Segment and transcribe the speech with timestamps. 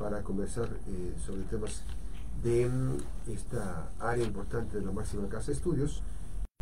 [0.00, 1.82] para conversar eh, sobre temas
[2.42, 6.02] de mm, esta área importante de la máxima casa de estudios.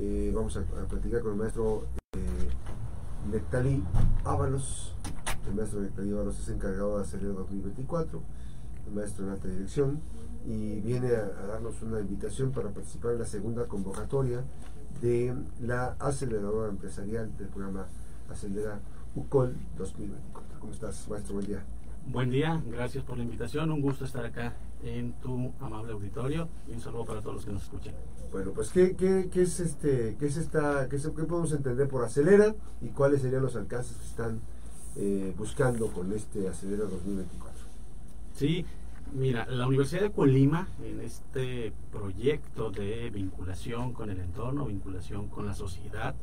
[0.01, 3.85] Eh, vamos a, platicar con el maestro eh, Nectalí
[4.25, 4.93] Ábalos.
[5.49, 8.21] El maestro Nectalí Ábalos es encargado de hacer el 2024,
[8.89, 10.01] el maestro en alta dirección,
[10.45, 14.43] y viene a, darnos una invitación para participar en la segunda convocatoria
[15.01, 17.87] de la aceleradora empresarial del programa
[18.29, 18.81] Acelera
[19.15, 20.59] UCOL 2024.
[20.59, 21.35] ¿Cómo estás, maestro?
[21.35, 21.63] Buen día.
[22.11, 23.71] Buen día, gracias por la invitación.
[23.71, 27.53] Un gusto estar acá en tu amable auditorio y un saludo para todos los que
[27.53, 27.93] nos escuchan.
[28.33, 32.03] Bueno, pues ¿qué, qué, qué es este, qué es esta, qué, qué, podemos entender por
[32.03, 34.41] Acelera y cuáles serían los alcances que están
[34.97, 37.67] eh, buscando con este Acelera 2024?
[38.33, 38.65] Sí,
[39.13, 45.45] mira, la Universidad de Colima en este proyecto de vinculación con el entorno, vinculación con
[45.45, 46.15] la sociedad,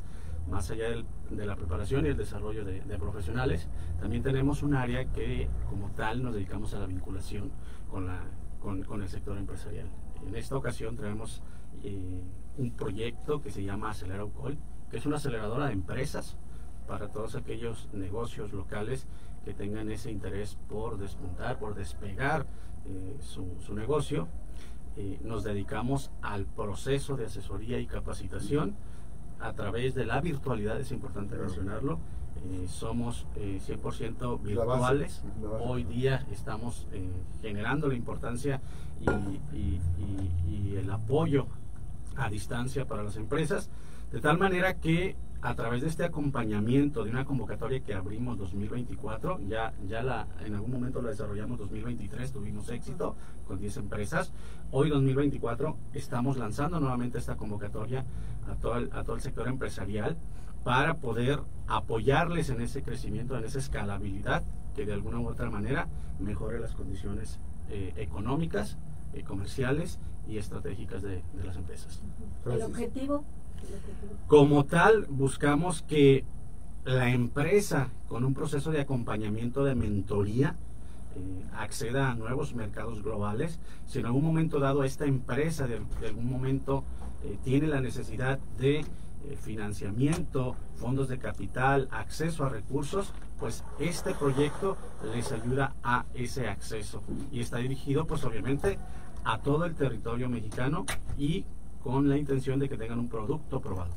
[0.50, 0.88] más allá
[1.30, 3.68] de la preparación y el desarrollo de, profesionales,
[4.00, 7.50] también tenemos un área que como tal nos dedicamos a la vinculación
[7.90, 8.20] con, la,
[8.60, 9.88] con, el sector empresarial.
[10.26, 11.42] En esta ocasión tenemos
[11.82, 12.20] eh,
[12.58, 14.56] un proyecto que se llama Acelera UCOL,
[14.90, 16.36] que es una aceleradora de empresas
[16.86, 19.06] para todos aquellos negocios locales
[19.44, 22.46] que tengan ese interés por despuntar, por despegar
[22.86, 24.28] eh, su, negocio.
[24.96, 28.76] Eh, nos dedicamos al proceso de asesoría y capacitación
[29.40, 31.98] a través de la virtualidad, es importante mencionarlo.
[32.44, 35.22] Eh, somos 100% virtuales.
[35.60, 36.86] Hoy día estamos
[37.40, 38.60] generando la importancia
[39.00, 41.46] y el apoyo
[42.16, 43.70] a distancia para las empresas,
[44.10, 49.38] de tal manera que a través de este acompañamiento de una convocatoria que abrimos 2024,
[49.46, 53.14] ya, ya la, en algún momento la desarrollamos 2023, tuvimos éxito
[53.46, 54.32] con 10 empresas.
[54.72, 58.04] Hoy 2024 estamos lanzando nuevamente esta convocatoria
[58.50, 60.16] a todo el, a todo el sector empresarial
[60.64, 64.42] para poder apoyarles en ese crecimiento, en esa escalabilidad
[64.74, 65.86] que de alguna u otra manera
[66.18, 67.38] mejore las condiciones
[67.70, 68.78] eh, económicas,
[69.12, 72.02] eh, comerciales y estratégicas de, de las empresas.
[72.46, 73.24] ¿El objetivo?
[74.26, 76.24] Como tal, buscamos que
[76.84, 80.56] la empresa, con un proceso de acompañamiento de mentoría,
[81.16, 83.58] eh, acceda a nuevos mercados globales.
[83.86, 86.84] Si en algún momento dado esta empresa de, algún momento
[87.24, 88.84] eh, tiene la necesidad de eh,
[89.40, 94.76] financiamiento, fondos de capital, acceso a recursos, pues este proyecto
[95.14, 97.02] les ayuda a ese acceso
[97.32, 98.78] y está dirigido pues obviamente
[99.24, 100.86] a todo el territorio mexicano
[101.18, 101.44] y
[101.86, 103.92] con la intención de que tengan un producto probado.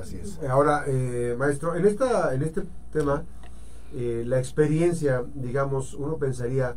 [0.00, 0.38] Así es.
[0.48, 3.24] Ahora, eh, maestro, en, esta, en este tema,
[3.94, 6.76] eh, la experiencia, digamos, uno pensaría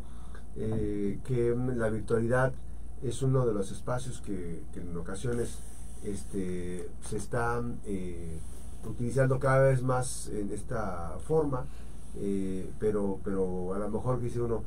[0.55, 2.51] eh, que la virtualidad
[3.03, 5.59] es uno de los espacios que, en ocasiones
[6.03, 7.61] este, se está
[8.83, 11.67] utilizando cada vez más en esta forma,
[12.79, 14.63] pero, pero a lo mejor dice uno,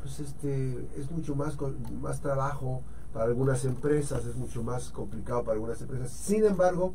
[0.00, 1.58] pues este, es mucho más,
[2.00, 6.10] más trabajo, para algunas empresas, es mucho más complicado para algunas empresas.
[6.10, 6.94] Sin embargo,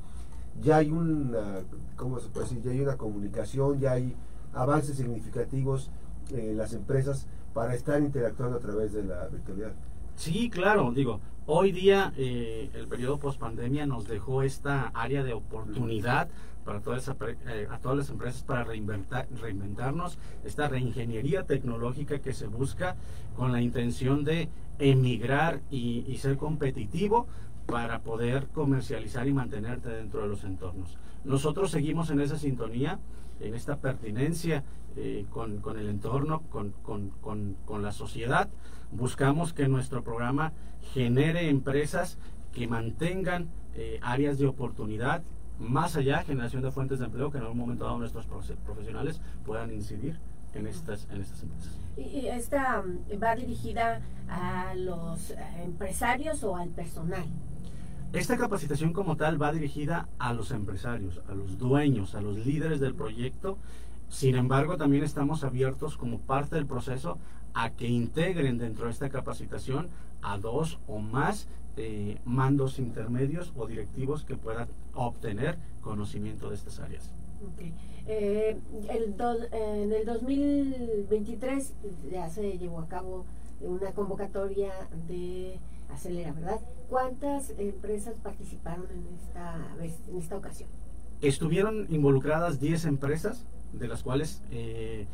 [0.61, 1.59] ya hay una,
[1.95, 2.63] ¿cómo se puede decir?
[2.63, 4.16] Ya hay una comunicación, ya hay
[4.53, 5.91] avances significativos
[6.31, 9.73] en las empresas para estar interactuando a través de la virtualidad.
[10.16, 15.33] Sí, claro, digo, hoy día eh, el periodo post pandemia nos dejó esta área de
[15.33, 16.27] oportunidad
[16.66, 22.97] para todas eh, a las empresas para reinventar, reinventarnos, esta reingeniería tecnológica que se busca
[23.38, 27.27] con la intención de emigrar y, ser competitivo
[27.65, 30.97] para poder comercializar y mantenerte dentro de los entornos.
[31.25, 32.99] Nosotros seguimos en esa sintonía,
[33.39, 34.63] en esta pertinencia
[34.95, 38.49] eh, con, el entorno, con, la sociedad.
[38.91, 40.53] Buscamos que nuestro programa
[40.94, 42.17] genere empresas
[42.53, 45.23] que mantengan eh, áreas de oportunidad,
[45.59, 48.25] más allá, generación de fuentes de empleo, que en algún momento dado nuestros
[48.65, 50.19] profesionales puedan incidir
[50.57, 51.73] en estas, en estas empresas.
[51.97, 57.25] ¿Y esta mm, va dirigida a los eh, empresarios o al personal?
[58.13, 62.79] Esta capacitación como tal va dirigida a los empresarios, a los dueños, a los líderes
[62.79, 63.57] del proyecto.
[64.09, 67.18] Sin embargo, también estamos abiertos como parte del proceso
[67.53, 69.89] a que integren dentro de esta capacitación
[70.21, 76.80] a dos o más eh, mandos intermedios o directivos que puedan obtener conocimiento de estas
[76.80, 77.12] áreas.
[78.07, 78.57] Eh,
[78.89, 79.15] el
[79.51, 81.74] en el 2023
[82.09, 83.25] ya se llevó a cabo
[83.59, 84.71] una convocatoria
[85.07, 85.59] de
[85.89, 86.59] Acelera, ¿verdad?
[86.89, 89.75] ¿Cuántas empresas participaron en esta,
[90.09, 90.69] en esta ocasión?
[91.21, 95.06] Estuvieron involucradas 10 empresas, de las cuales eh,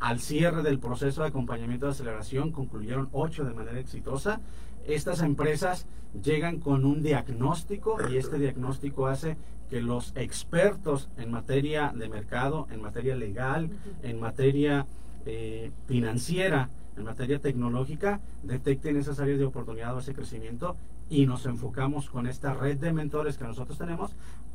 [0.00, 4.40] al cierre del proceso de acompañamiento de aceleración concluyeron 8 de manera exitosa.
[4.86, 5.86] Estas empresas
[6.22, 9.36] llegan con un diagnóstico y este diagnóstico hace
[9.68, 13.70] que los expertos en materia de mercado, en materia legal,
[14.02, 14.86] en materia
[15.26, 20.76] eh, financiera, en materia tecnológica detecten esas áreas de oportunidad o ese crecimiento
[21.08, 24.12] y nos enfocamos con esta red de mentores que nosotros tenemos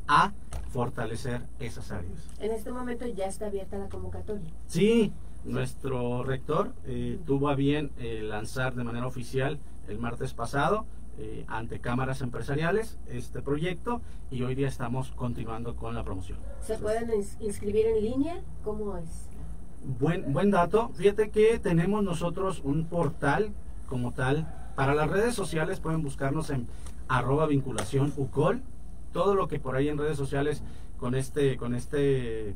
[0.07, 0.33] a
[0.69, 2.19] fortalecer esas áreas.
[2.39, 4.51] En este momento ya está abierta la convocatoria.
[4.67, 5.11] Sí,
[5.45, 10.85] nuestro rector eh, tuvo a bien eh, lanzar de manera oficial el martes pasado
[11.17, 14.01] eh, ante cámaras empresariales este proyecto
[14.31, 16.39] y hoy día estamos continuando con la promoción.
[16.61, 17.09] ¿Se pueden
[17.39, 18.41] inscribir en línea?
[18.63, 19.29] ¿Cómo es?
[19.99, 20.89] Buen, buen dato.
[20.95, 23.53] Fíjate que tenemos nosotros un portal
[23.87, 24.51] como tal.
[24.75, 26.67] Para las redes sociales pueden buscarnos en
[27.07, 28.61] arroba vinculación UCOL.
[29.13, 30.63] Todo lo que por ahí en redes sociales
[30.97, 32.55] con este, con este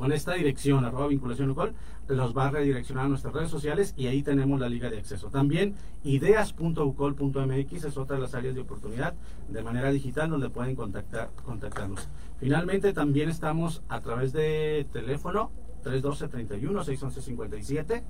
[0.00, 1.74] con esta dirección, arroba vinculación UCOL,
[2.08, 5.28] los va a redireccionar a nuestras redes sociales y ahí tenemos la liga de acceso.
[5.28, 5.74] También
[6.04, 9.12] ideas.ucol.mx es otra de las áreas de oportunidad
[9.50, 12.08] de manera digital donde pueden contactar, contactarnos.
[12.38, 15.50] Finalmente también estamos a través de teléfono
[15.84, 18.02] 312-31-611-57.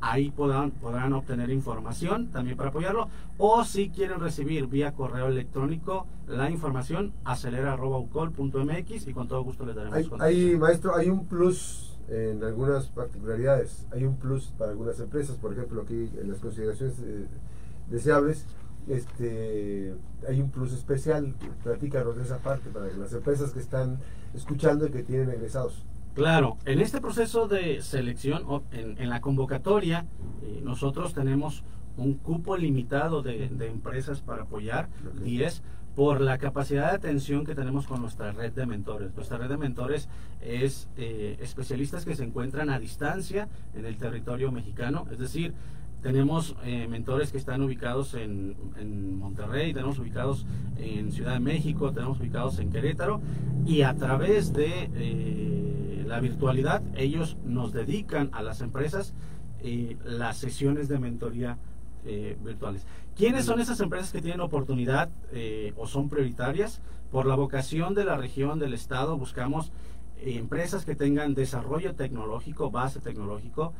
[0.00, 3.08] Ahí podrán, podrán obtener información también para apoyarlo.
[3.36, 9.74] O si quieren recibir vía correo electrónico la información, acelera.ucol.mx y con todo gusto les
[9.74, 13.86] daremos hay, Maestro, hay un plus en algunas particularidades.
[13.90, 17.26] Hay un plus para algunas empresas, por ejemplo, aquí en las consideraciones eh,
[17.90, 18.46] deseables,
[18.88, 19.94] este,
[20.26, 21.34] hay un plus especial.
[21.62, 23.98] Platícanos de esa parte para las empresas que están
[24.34, 25.84] escuchando y que tienen egresados.
[26.14, 30.06] Claro, en este proceso de selección, en, la convocatoria,
[30.42, 31.62] eh, nosotros tenemos
[31.96, 34.88] un cupo limitado de, empresas para apoyar,
[35.22, 35.62] 10,
[35.94, 39.14] por la capacidad de atención que tenemos con nuestra red de mentores.
[39.16, 40.08] Nuestra red de mentores
[40.40, 45.54] es eh, especialistas que se encuentran a distancia en el territorio mexicano, es decir,
[46.02, 50.46] tenemos eh, mentores que están ubicados en, en, Monterrey, tenemos ubicados
[50.78, 53.20] en Ciudad de México, tenemos ubicados en Querétaro
[53.66, 54.88] y a través de
[56.08, 59.14] la virtualidad, ellos nos dedican a las empresas
[59.60, 61.58] eh, las sesiones de mentoría
[62.04, 62.86] eh, virtuales.
[63.14, 66.80] ¿Quiénes son esas empresas que tienen oportunidad eh, o son prioritarias?
[67.10, 69.72] Por la vocación de la región, del Estado, buscamos
[70.20, 73.72] empresas que tengan desarrollo tecnológico, base tecnológico,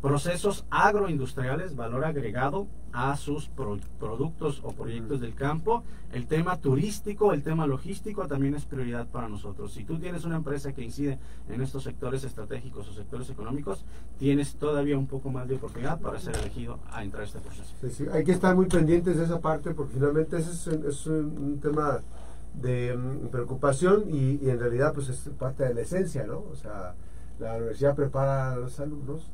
[0.00, 5.84] procesos agroindustriales, valor agregado a sus productos o proyectos del campo.
[6.12, 9.72] El tema turístico, el tema logístico también es prioridad para nosotros.
[9.72, 11.18] Si tú tienes una empresa que incide
[11.50, 13.84] en estos sectores estratégicos o sectores económicos,
[14.18, 17.74] tienes todavía un poco más de oportunidad para ser elegido a entrar a este proceso.
[18.12, 20.52] hay que estar muy pendientes de esa parte porque finalmente ese
[20.88, 22.00] es, un, tema
[22.54, 26.44] de mm, preocupación y, y, en realidad pues es parte de la esencia, ¿no?
[26.50, 26.94] O sea,
[27.38, 29.30] la universidad prepara a los alumnos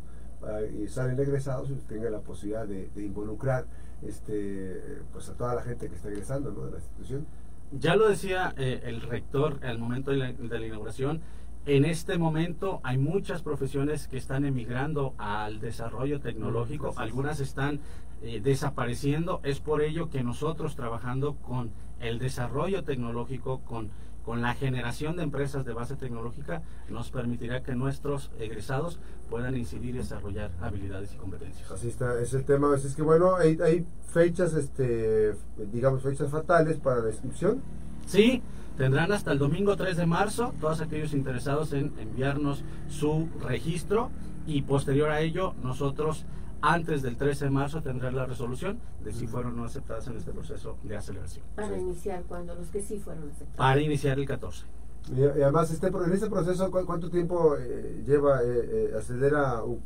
[0.79, 3.67] y salen egresados y tengan la posibilidad de, involucrar
[4.03, 7.27] este, pues a toda la gente que está egresando de la institución.
[7.73, 10.31] Ya lo decía eh, el rector al momento de la,
[10.67, 11.21] inauguración,
[11.65, 17.81] en este momento hay muchas profesiones que están emigrando al desarrollo tecnológico, algunas están
[18.21, 23.91] eh, desapareciendo, es por ello que nosotros trabajando con el desarrollo tecnológico, con
[24.25, 28.99] con la generación de empresas de base tecnológica nos permitirá que nuestros egresados
[29.29, 31.71] puedan incidir y desarrollar habilidades y competencias.
[31.71, 32.75] Así está, es el tema.
[32.75, 35.35] Es que bueno, hay, hay fechas, este,
[35.73, 37.63] digamos, fechas fatales para la inscripción.
[38.07, 38.43] Sí,
[38.77, 44.11] tendrán hasta el domingo 3 de marzo todos aquellos interesados en enviarnos su registro
[44.47, 46.27] y posterior a ello nosotros
[46.63, 50.17] antes del 13 de marzo tendrán la resolución de si fueron o no aceptadas en
[50.17, 51.45] este proceso de aceleración.
[51.57, 53.57] Para iniciar, cuando los que sí fueron aceptados.
[53.57, 54.65] Para iniciar el 14.
[55.11, 59.83] Y, además, este, en este proceso, ¿cuánto tiempo eh, lleva eh, eh, Acelera un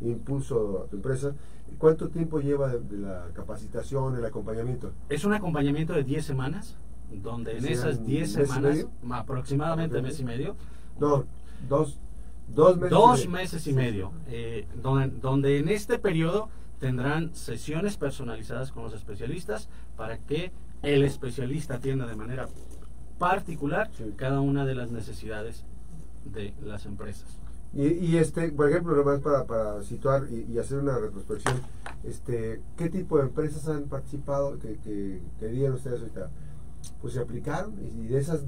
[0.00, 1.34] Impulso a tu empresa?
[1.78, 4.92] ¿Cuánto tiempo lleva de, la capacitación, el acompañamiento?
[5.08, 6.76] Es un acompañamiento de 10 semanas,
[7.10, 10.54] donde en esas 10 semanas, aproximadamente mes y medio,
[11.00, 11.24] no,
[11.68, 11.98] dos,
[12.48, 16.48] Dos meses, y medio, eh, donde, donde en este periodo
[16.78, 22.48] tendrán sesiones personalizadas con los especialistas para que el especialista atienda de manera
[23.18, 25.64] particular cada una de las necesidades
[26.24, 27.38] de las empresas.
[27.76, 31.60] Y, este, por ejemplo, nomás para, para situar y, hacer una retrospección,
[32.04, 36.30] este, ¿qué tipo de empresas han participado que, que, que ustedes ahorita?
[37.00, 38.44] Pues se aplicaron y de esas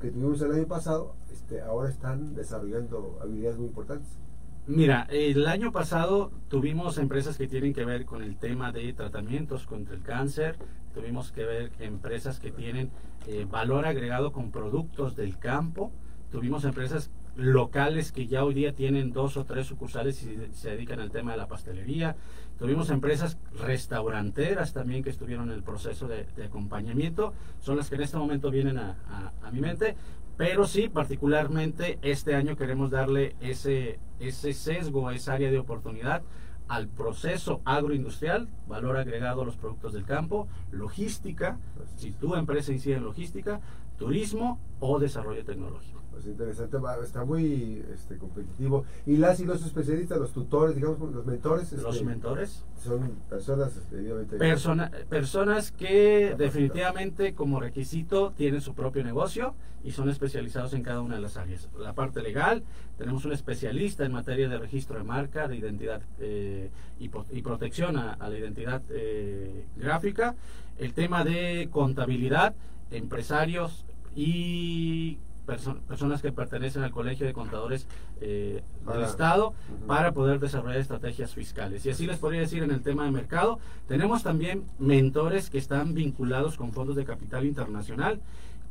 [0.00, 4.18] que tuvimos el año pasado, este, ahora están desarrollando habilidades muy importantes.
[4.66, 9.66] Mira, el año pasado tuvimos empresas que tienen que ver con el tema de tratamientos
[9.66, 10.56] contra el cáncer,
[10.94, 12.90] tuvimos que ver empresas que tienen
[13.26, 15.92] eh, valor agregado con productos del campo,
[16.30, 21.00] tuvimos empresas locales que ya hoy día tienen dos o tres sucursales y se dedican
[21.00, 22.16] al tema de la pastelería.
[22.58, 28.02] Tuvimos empresas restauranteras también que estuvieron en el proceso de, acompañamiento, son las que en
[28.02, 29.96] este momento vienen a, mi mente.
[30.36, 36.22] pero sí, particularmente este año queremos darle ese, ese sesgo, esa área de oportunidad
[36.68, 41.58] al proceso agroindustrial, valor agregado a los productos del campo, logística,
[41.96, 43.60] si tu empresa incide en logística,
[43.98, 46.03] turismo o desarrollo tecnológico.
[46.14, 48.84] Pues interesante, está muy este, competitivo.
[49.04, 51.72] Y las y los especialistas, los tutores, digamos, los mentores.
[51.72, 52.64] los este, mentores.
[52.76, 60.72] Son personas, este, personas que definitivamente como requisito tienen su propio negocio y son especializados
[60.74, 61.68] en cada una de las áreas.
[61.80, 62.62] La parte legal,
[62.96, 67.08] tenemos un especialista en materia de registro de marca, de identidad eh, y,
[67.42, 70.36] protección a, la identidad eh, gráfica.
[70.78, 72.54] El tema de contabilidad,
[72.92, 77.86] empresarios y personas que pertenecen al Colegio de Contadores
[78.20, 79.54] eh, del Estado
[79.86, 81.84] para poder desarrollar estrategias fiscales.
[81.86, 85.94] Y así les podría decir en el tema de mercado, tenemos también mentores que están
[85.94, 88.20] vinculados con fondos de capital internacional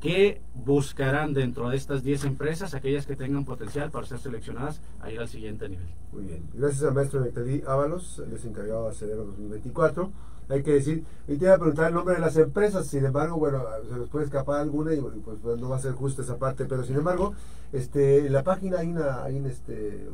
[0.04, 5.10] que buscarán dentro de estas 10 empresas aquellas que tengan potencial para ser seleccionadas a
[5.10, 5.88] ir al siguiente nivel.
[6.12, 6.44] Muy bien.
[6.54, 10.12] Gracias al maestro Nectalí Ábalos, el encargado de Acelero 2024
[10.50, 13.38] hay que decir, y te iba a preguntar el nombre de las empresas, sin embargo,
[13.38, 16.38] bueno, se nos puede escapar alguna y pues, pues, no va a ser justo esa
[16.38, 17.34] parte, pero sin embargo,
[17.72, 20.06] este, en la página hay una, hay este,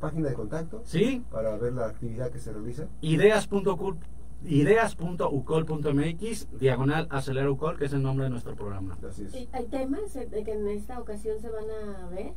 [0.00, 2.86] página de contacto sí para ver la actividad que se realiza.
[3.02, 3.98] Ideas.ucol
[4.46, 8.96] ideas.ucol.mx diagonal acelera UCOL, que es el nombre de nuestro programa.
[9.52, 12.32] ¿Hay temas de que en esta ocasión se van a ver?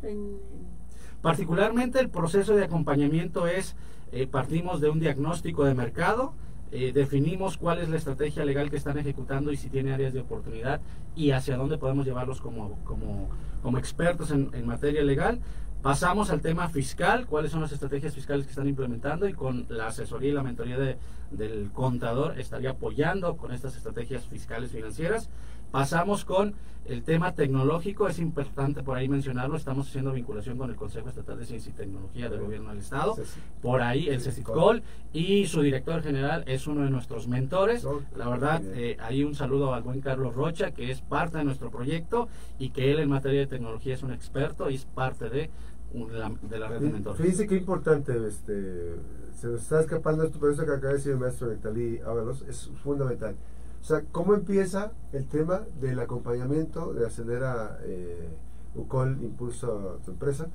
[1.22, 3.76] Particularmente el proceso de acompañamiento es,
[4.12, 6.34] eh, partimos de un diagnóstico de mercado,
[6.72, 10.20] eh, definimos cuál es la estrategia legal que están ejecutando y si tiene áreas de
[10.20, 10.82] oportunidad
[11.16, 13.28] y hacia dónde podemos llevarlos como, como,
[13.64, 15.40] como expertos en, en, materia legal.
[15.82, 19.88] Pasamos al tema fiscal, cuáles son las estrategias fiscales que están implementando y con la
[19.88, 20.98] asesoría y la mentoría de,
[21.32, 25.30] del contador estaría apoyando con estas estrategias fiscales financieras.
[25.72, 26.56] Pasamos con
[26.86, 31.38] el tema tecnológico, es importante por ahí mencionarlo, estamos haciendo vinculación con el Consejo Estatal
[31.38, 33.16] de Ciencia y Tecnología del Gobierno del Estado,
[33.62, 34.82] por ahí el CECITCOL
[35.14, 37.86] y su director general es uno de nuestros mentores.
[38.18, 41.70] La verdad, eh, hay un saludo al buen Carlos Rocha, que es parte de nuestro
[41.70, 45.52] proyecto y que él en materia de tecnología es un experto y es parte de,
[45.94, 47.22] de la red de mentores.
[47.22, 48.96] Fíjense qué importante, este,
[49.34, 52.44] se nos está escapando esto, pero eso que acaba de decir el maestro Nectalí Ábalos
[52.48, 53.36] es fundamental
[53.82, 58.30] o sea, ¿cómo empieza el tema del acompañamiento de Acelera eh,
[58.76, 60.48] UCOL Impulso a tu empresa?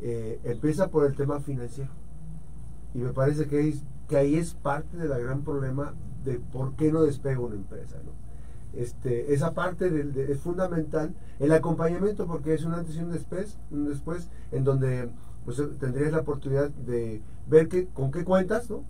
[0.00, 1.90] Eh, empieza por el tema financiero.
[2.92, 3.74] Y me parece que,
[4.08, 7.96] que ahí es parte del gran problema de por qué no despega una empresa.
[8.04, 8.23] ¿no?
[8.76, 9.90] Este, esa parte
[10.28, 11.14] es fundamental.
[11.38, 15.10] El acompañamiento, porque es un antes y un después, un después en donde
[15.44, 18.84] pues, tendrías la oportunidad de ver que, con qué cuentas, ¿no?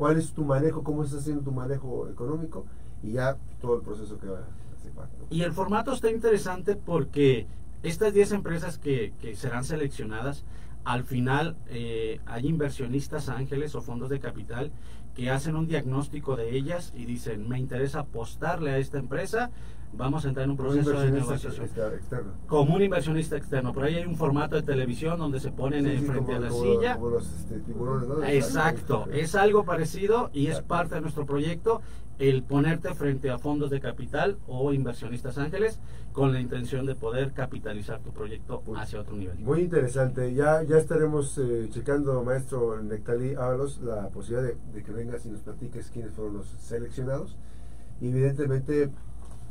[0.00, 2.64] cuál es tu manejo, cómo estás haciendo tu manejo económico
[3.02, 7.46] y ya todo el proceso que va a Y el formato está interesante porque
[7.82, 10.46] estas 10 empresas que, que, serán seleccionadas,
[10.84, 14.72] al final eh, hay inversionistas ángeles o fondos de capital
[15.14, 19.50] que hacen un diagnóstico de ellas y dicen, me interesa apostarle a esta empresa,
[19.92, 21.64] vamos a entrar en un proceso de negociación.
[21.64, 22.32] Externo.
[22.46, 23.72] Como un inversionista externo.
[23.72, 26.98] Por ahí hay un formato de televisión donde se ponen en frente a la silla.
[27.18, 31.80] Este, Exacto, es algo parecido y es parte de nuestro proyecto
[32.18, 35.80] el ponerte frente a fondos de capital o inversionistas ángeles
[36.12, 39.38] con la intención de poder capitalizar tu proyecto hacia otro nivel.
[39.38, 40.34] Muy interesante.
[40.34, 45.30] Ya, ya estaremos eh, checando, maestro Nectalí Ábalos, la posibilidad de, de que vengas y
[45.30, 47.38] nos platiques quiénes fueron los seleccionados.
[48.02, 48.90] Y evidentemente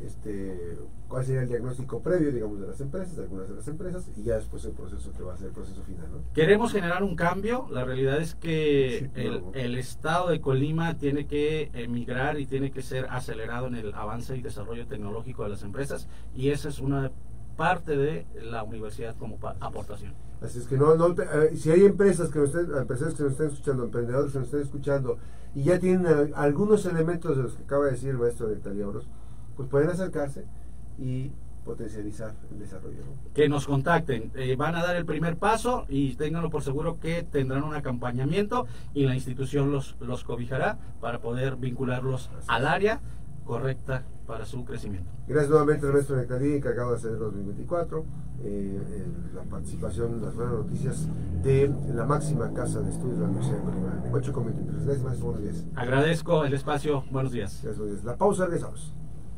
[0.06, 0.77] este,
[1.08, 4.24] cuál sería el diagnóstico previo, digamos, de las empresas, de algunas de las empresas, y
[4.24, 6.08] ya después el proceso que va a ser el proceso final.
[6.34, 9.10] Queremos generar un cambio, la realidad es que
[9.53, 14.36] el, estado de Colima tiene que emigrar y tiene que ser acelerado en el avance
[14.36, 17.12] y desarrollo tecnológico de las empresas, y esa es una
[17.58, 20.13] parte de la universidad como aportación.
[20.41, 23.34] Así es que no, no eh, si hay empresas que nos estén, empresarios que nos
[23.34, 25.18] estén escuchando, emprendedores que nos estén escuchando,
[25.53, 28.56] y ya tienen eh, algunos elementos de los que acaba de decir el maestro de
[28.56, 29.08] Taliabros,
[29.60, 30.46] pues pueden acercarse
[30.98, 31.34] y
[31.66, 33.00] potencializar el desarrollo.
[33.34, 37.24] Que nos contacten, eh, van a dar el primer paso y ténganlo por seguro que
[37.24, 43.01] tendrán un acompañamiento y la institución los, los cobijará para poder vincularlos al área
[43.44, 45.12] correcta para su crecimiento.
[45.28, 48.06] Gracias nuevamente al maestro Nectarí, encargado de hacer el 2024,
[48.44, 48.80] eh,
[49.36, 51.06] la participación, las buenas noticias
[51.44, 54.04] de la máxima casa de estudios de la Universidad de Colima.
[54.13, 54.34] 8
[54.86, 55.66] Gracias, maestro, buenos días.
[55.75, 57.60] Agradezco el espacio, buenos días.
[57.62, 58.06] Gracias, buenos días.
[58.06, 58.94] La pausa, regresamos.